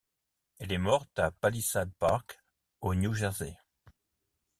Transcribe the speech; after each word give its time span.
Elle 0.57 0.71
est 0.73 0.79
morte 0.79 1.19
à 1.19 1.29
Palisades 1.29 1.93
Park, 1.99 2.41
au 2.79 2.95
New 2.95 3.13
Jersey. 3.13 3.55